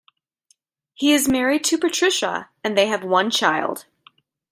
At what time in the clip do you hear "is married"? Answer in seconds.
1.13-1.63